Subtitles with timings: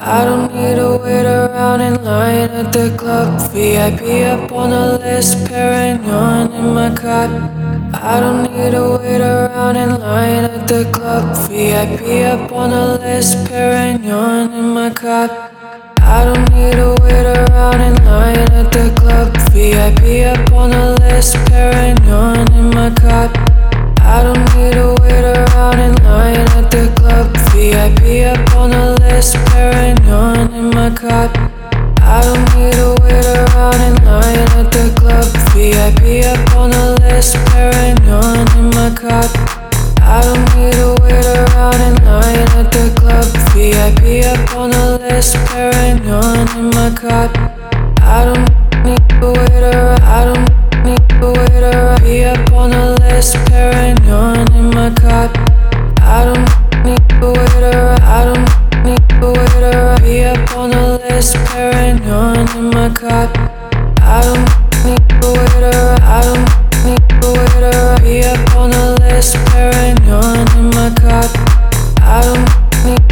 [0.00, 3.40] I don't need to wait around in line at the club.
[3.50, 7.28] VIP up on the list, Perignon in my cup.
[7.92, 11.34] I don't need to wait around in line at the club.
[11.48, 15.32] VIP up on the list, Perignon in my cup.
[16.00, 19.36] I don't need to wait around in line at the club.
[19.50, 21.77] VIP up on the list, Perignon
[30.88, 31.36] My cup.
[32.00, 35.26] I don't need to wait around in line at the club.
[35.52, 39.30] VIP up on the list, Perignon in my cup.
[40.00, 43.26] I don't need to wait around in line at the club.
[43.52, 47.37] VIP up on the list, Perignon in my cup.
[62.70, 62.88] My.
[64.02, 64.48] I don't
[64.84, 66.02] need to wait around.
[66.02, 66.48] I don't
[66.84, 67.98] need to wait around.
[68.02, 69.32] Be up on the list,
[70.56, 70.90] in my.
[72.02, 72.48] I don't
[72.84, 73.04] need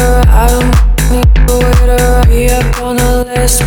[0.00, 0.72] around.
[2.28, 2.96] Be up on
[3.28, 3.62] list.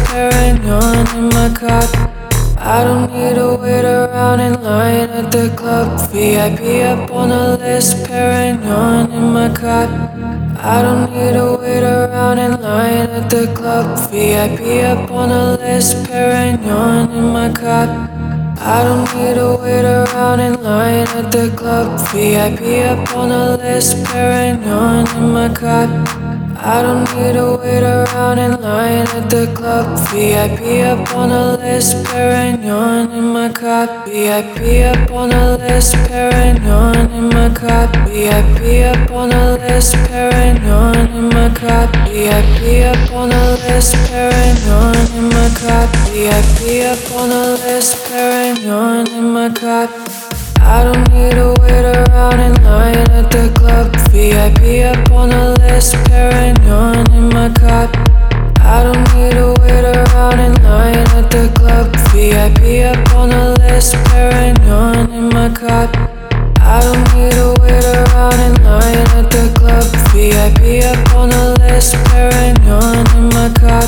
[2.70, 3.38] I don't need
[5.56, 5.98] club.
[6.12, 10.17] VIP up on the list, Perignon in my cup.
[10.60, 13.98] I don't need to wait around in line at the club.
[14.10, 17.90] VIP up on the list, Perignon in my cup.
[18.60, 22.00] I don't need to wait around in line at the club.
[22.12, 25.90] VIP up on the list, Perignon in my cup.
[26.60, 29.86] I don't need to wait around in line at the club.
[30.10, 34.08] VIP up on the list, Perignon in my cup.
[34.08, 36.87] VIP up on the list, Perignon
[42.98, 45.90] up on the list, Perignon in my cup.
[46.12, 49.90] VIP up on the list, Perignon in my cup.
[50.60, 53.96] I don't need to wait around in line at the club.
[54.12, 57.90] VIP up on the list, Perignon in my cup.
[58.60, 61.88] I don't need to wait around in line at the club.
[62.12, 65.90] VIP up on the list, Perignon in my cup.
[66.60, 70.07] I don't need to wait around in line at the club.
[70.18, 73.86] VIP up on the list, Perignon in my cup.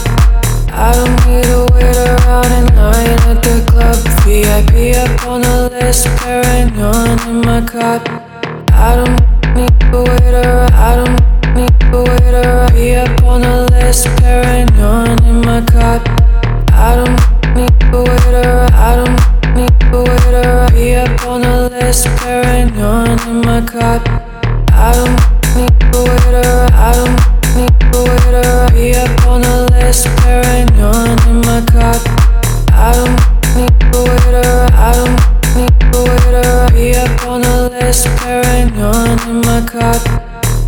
[0.72, 3.98] I don't need to wait around in line at the club.
[4.22, 8.08] VIP up on the list, Perignon in my cup.
[8.72, 9.20] I don't
[9.58, 10.72] need to wait around.
[10.76, 12.74] I don't need to wait around.
[12.76, 16.08] Be up on the list, Perignon in my cup.
[16.72, 18.74] I don't need to wait around.
[18.76, 20.74] I don't need to wait around.
[20.76, 24.08] Be up on the list, Perignon in my cup.
[24.72, 25.19] I don't
[29.28, 32.09] on the list, Perignon in my cup.